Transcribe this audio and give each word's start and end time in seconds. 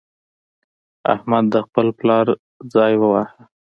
احمد 1.13 1.45
د 1.53 1.55
خپل 1.65 1.87
پلار 1.99 2.25
ځای 2.73 2.93
وواهه. 2.97 3.39